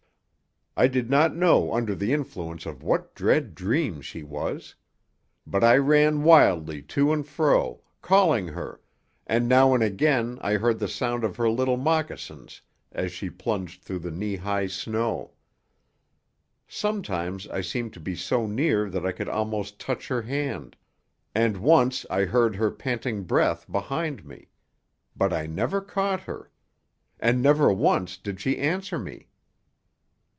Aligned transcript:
I 0.77 0.87
did 0.87 1.09
not 1.09 1.35
know 1.35 1.73
under 1.73 1.93
the 1.93 2.13
influence 2.13 2.65
of 2.65 2.81
what 2.81 3.13
dread 3.13 3.55
dream 3.55 3.99
she 4.01 4.23
was. 4.23 4.73
But 5.45 5.65
I 5.65 5.75
ran 5.75 6.23
wildly 6.23 6.81
to 6.83 7.11
and 7.11 7.27
fro, 7.27 7.81
calling 8.01 8.47
her, 8.47 8.79
and 9.27 9.49
now 9.49 9.73
and 9.73 9.83
again 9.83 10.37
I 10.41 10.53
heard 10.53 10.79
the 10.79 10.87
sound 10.87 11.25
of 11.25 11.35
her 11.35 11.49
little 11.49 11.75
moccasins 11.75 12.61
as 12.93 13.11
she 13.11 13.29
plunged 13.29 13.83
through 13.83 13.99
the 13.99 14.11
knee 14.11 14.37
high 14.37 14.67
snow. 14.67 15.33
Sometimes 16.69 17.49
I 17.49 17.59
seemed 17.59 17.91
to 17.95 17.99
be 17.99 18.15
so 18.15 18.47
near 18.47 18.89
that 18.91 19.05
I 19.05 19.11
could 19.11 19.27
almost 19.29 19.77
touch 19.77 20.07
her 20.07 20.21
hand, 20.21 20.77
and 21.35 21.57
once 21.57 22.05
I 22.09 22.23
heard 22.23 22.55
her 22.55 22.71
panting 22.71 23.23
breath 23.23 23.69
behind 23.69 24.23
me; 24.23 24.47
but 25.17 25.33
I 25.33 25.47
never 25.47 25.81
caught 25.81 26.21
her. 26.21 26.49
And 27.19 27.41
never 27.41 27.73
once 27.73 28.15
did 28.17 28.39
she 28.39 28.57
answer 28.57 28.97
me. 28.97 29.27